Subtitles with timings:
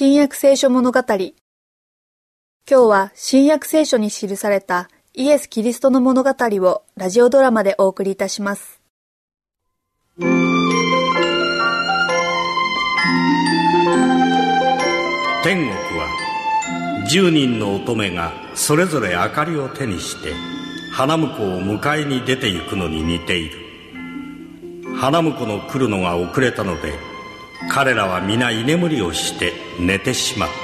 [0.00, 1.00] 新約聖書物語。
[1.00, 1.32] 今
[2.68, 8.80] 日は新約聖書に記されたイエス・キリストの物語をラジオドラマでお送りいたします。
[10.16, 10.36] 天
[15.42, 15.68] 国
[15.98, 20.32] は十人の乙女がそれぞれ明かりを手にして
[20.92, 23.58] 花婿を迎えに出て行くのに似ている
[24.96, 26.92] 花婿の来るのが遅れたので
[27.70, 30.54] 彼らは皆居眠りをして寝てしまった。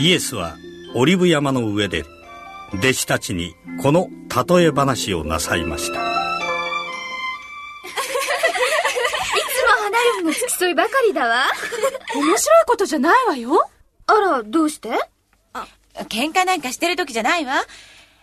[0.00, 0.56] イエスは
[0.94, 2.04] オリブ山の上で
[2.74, 4.08] 弟子たちにこの
[4.48, 5.94] 例え話をなさいました。
[5.94, 5.96] い
[9.52, 11.44] つも花嫁の付き添いばかりだわ。
[12.14, 13.68] 面白いことじゃないわよ。
[14.06, 14.90] あらどうして？
[16.08, 17.62] 喧嘩なんかしてる時じゃないわ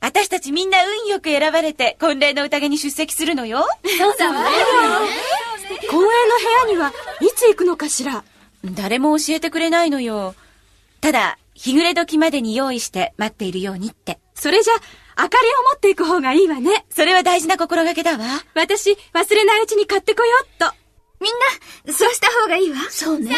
[0.00, 3.66] 私たちみんな運よく選ばれて婚礼の宴に出席するのよ。
[3.98, 4.44] そうだわ。
[5.88, 8.24] 婚礼の部屋にはいつ行くのかしら
[8.64, 10.34] 誰も教えてくれないのよ。
[11.00, 14.18] ただ、日暮れ時までに用意して待っているようにって。
[14.34, 14.74] それじゃ、
[15.18, 16.84] 明かりを持っていく方がいいわね。
[16.90, 18.24] それは大事な心がけだわ。
[18.54, 20.74] 私、忘れないうちに買ってこようっと。
[21.20, 21.32] みん
[21.86, 22.76] な、そうした方がいいわ。
[22.90, 23.26] そうね。
[23.26, 23.34] そう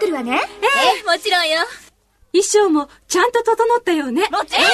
[0.00, 0.40] ってるわね。
[0.62, 0.66] え
[1.00, 1.58] えもちろんよ。
[2.32, 4.22] 衣装もちゃんと整ったよね。
[4.30, 4.64] もちろん。
[4.64, 4.70] ええ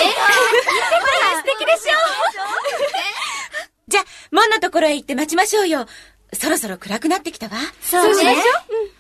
[1.37, 1.97] 素敵でしょ？
[3.89, 5.87] じゃ、門のところへ行って待ちましょうよ。
[6.33, 7.53] そろそろ暗くなってきたわ。
[7.83, 8.33] そうね。
[8.33, 8.91] うん。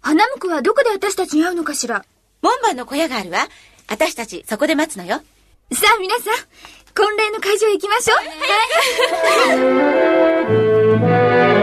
[0.00, 2.04] 花婿はどこで私たちに会うのかしら？
[2.42, 3.48] 門番の小屋があるわ。
[3.88, 5.22] 私たちそこで待つのよ。
[5.72, 6.34] さあ皆さん、
[6.94, 8.18] 婚礼の会場へ行きましょう。
[11.38, 11.53] はい。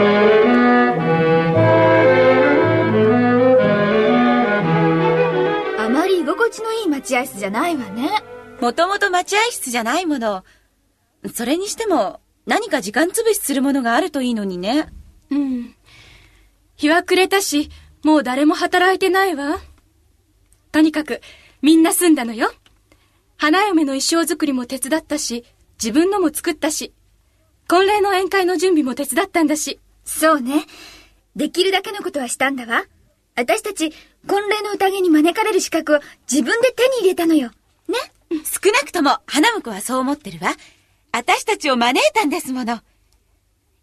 [6.52, 8.09] 地のいい待合室じゃないわね。
[8.59, 10.44] もともと待合室じゃないもの。
[11.33, 14.89] それにしても、何か時間潰しするものがあるといいのにね。
[15.29, 15.75] うん。
[16.75, 17.69] 日は暮れたし、
[18.03, 19.59] もう誰も働いてないわ。
[20.72, 21.22] とにかく、
[21.61, 22.51] みんな住んだのよ。
[23.38, 25.45] 花嫁の衣装作りも手伝ったし、
[25.81, 26.94] 自分のも作ったし、
[27.67, 29.79] 婚礼の宴会の準備も手伝ったんだし。
[30.03, 30.66] そうね。
[31.35, 32.84] できるだけのことはしたんだわ。
[33.36, 33.92] 私たち、
[34.28, 36.00] 婚礼の宴に招かれる資格を
[36.31, 37.52] 自分で手に入れたのよ。
[37.88, 37.96] ね
[38.30, 40.53] 少なくとも、花婿はそう思ってるわ。
[41.12, 42.80] 私たちを招いたんですもの。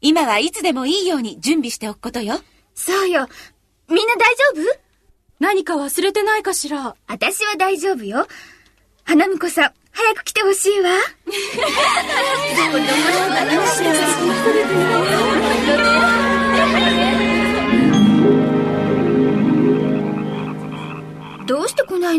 [0.01, 2.41] 今はいつでもいいように準備しておくことよ。
[2.75, 3.29] そうよ。
[3.89, 4.79] みんな大丈夫？
[5.41, 8.27] 何か忘れてないかしら私は大丈夫よ。
[9.05, 10.91] 花婿さん、早く来てほしいわ。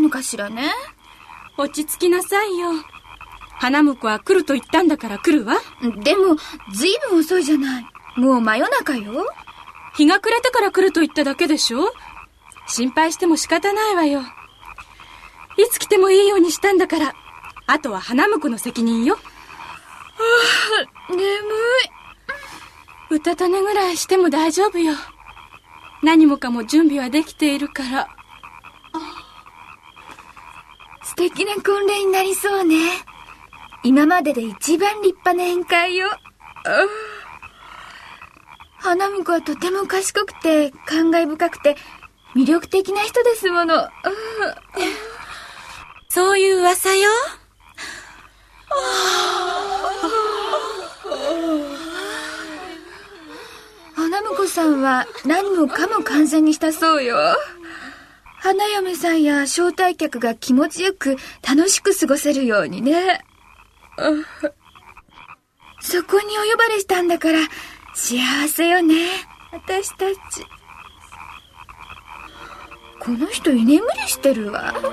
[0.00, 0.72] いのかしらね。
[1.58, 2.70] 落ち着きなさいよ。
[3.58, 5.56] 花婿は来ると言ったんだから来るわ。
[6.02, 6.36] でも、
[6.72, 7.86] ずいぶん遅いじゃない。
[8.16, 9.26] もう真夜中よ。
[9.94, 11.92] 日が暮れてから来ると言っただけでしょ
[12.66, 14.22] 心配しても仕方ないわよ。
[15.58, 17.14] いつ来てもいいようにしたんだから、
[17.66, 19.16] あとは花婿の責任よ。
[19.16, 19.20] は
[21.10, 21.28] あ、眠い。
[23.10, 24.94] うたた寝ぐらいしても大丈夫よ。
[26.02, 28.08] 何もかも準備はできているから。
[31.20, 32.76] 敵な婚礼になりそうね。
[33.82, 36.08] 今までで一番立派な宴会よ。
[38.78, 41.76] 花婿はとても賢くて、感慨深くて、
[42.34, 43.86] 魅力的な人ですもの。
[46.08, 47.10] そういう噂よ。
[53.94, 57.18] 花婿さんは何もかも完全にしたそうよ。
[58.40, 63.20] 花嫁さんや招待客が気持ちよく楽しく過ごせるようにね。
[65.80, 67.38] そこにお呼ばれしたんだから
[67.92, 68.18] 幸
[68.48, 68.94] せよね。
[69.52, 70.18] 私たち。
[72.98, 74.74] この人居眠りしてるわ。
[74.74, 74.90] 私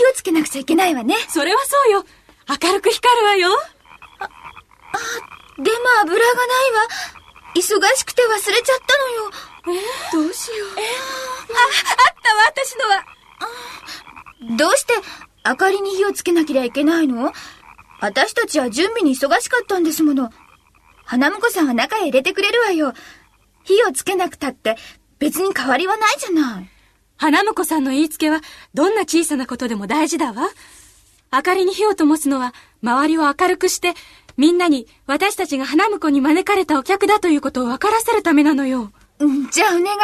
[0.00, 1.14] 明かりに火をつけなくちゃいけないわね。
[1.28, 2.04] それはそうよ。
[2.48, 3.48] 明るく光るわよ。
[4.18, 4.28] あ、あ、
[5.62, 6.88] でも油がないわ。
[7.54, 9.30] 忙しくて忘れちゃったのよ。
[9.66, 10.68] えー、どうしよう。
[10.70, 10.84] えー、
[11.54, 13.04] あ、あったわ、私のは。
[14.56, 14.94] どうして
[15.44, 17.32] 明かりに火をつけなきゃいけないの？
[18.00, 20.30] 私たちは準備に忙しかったんですもの。
[21.04, 22.94] 花婿さんは中へ入れてくれるわよ。
[23.64, 24.76] 火をつけなくたって
[25.18, 26.70] 別に変わりはないじゃない。
[27.20, 28.40] 花婿さんの言いつけは
[28.72, 30.48] どんな小さなことでも大事だわ。
[31.30, 33.92] 明かりに火を灯すのは周りを明るくして
[34.38, 38.90] みんなに私たちが花婿に招かれたお客だということを分からせるためなのよ。
[39.18, 39.98] うん、じゃあお願い。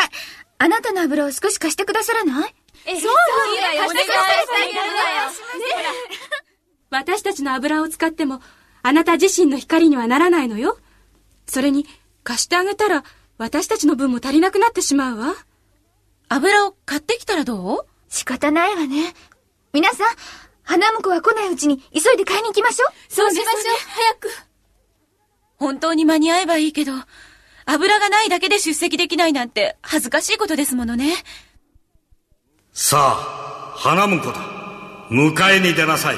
[0.58, 2.54] あなたの油を少し貸してくださらない？
[2.84, 3.16] え、そうよ、
[3.78, 4.30] 貸してくださ
[4.64, 4.68] い。
[6.90, 8.42] 私たちの油を使っても、
[8.82, 10.78] あなた自身の光にはならないのよ。
[11.46, 11.86] それに、
[12.24, 13.04] 貸してあげたら、
[13.38, 15.34] 私たちの分も足りなくなってしまうわ。
[16.28, 17.86] 油を買ってきたらどう？
[18.08, 19.14] 仕方ないわね。
[19.72, 20.06] 皆さん、
[20.62, 22.92] 花婿は来ないうちに急いで買いに行きましょう。
[23.08, 23.54] そうしましょう。
[23.88, 24.30] 早く。
[25.56, 26.92] 本当に間に合えばいいけど、
[27.64, 31.14] 油がないだけで出席できないなんて恥ずかしいことですものね。
[32.72, 34.40] さあ、花婿だ。
[35.10, 36.16] 迎えに出なさい。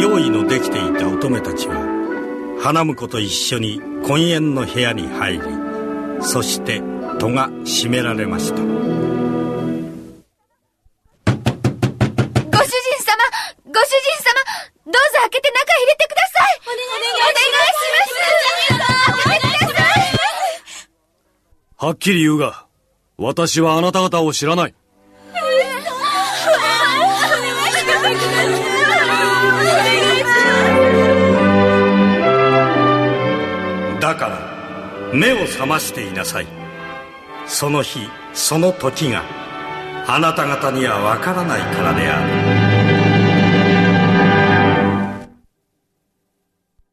[0.00, 5.40] 用意のできていた乙女たちは、花婿と一緒に婚宴の部屋に入り、
[6.22, 6.82] そして
[7.18, 8.60] 戸が閉められました。
[8.60, 8.68] ご主
[12.68, 13.16] 人様
[13.66, 13.82] ご主人
[14.22, 14.34] 様
[14.86, 17.18] どうぞ開けて中入れてくださいお願いしま
[18.04, 18.10] す
[19.24, 19.88] 開けてください
[21.76, 22.66] はっきり言うが、
[23.16, 24.74] 私はあなた方を知らない。
[35.12, 36.46] 目を覚ましていなさい。
[37.46, 38.00] その日、
[38.32, 39.22] その時が、
[40.06, 42.59] あなた方にはわからないからである。